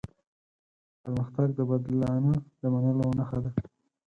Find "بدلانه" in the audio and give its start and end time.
1.69-2.33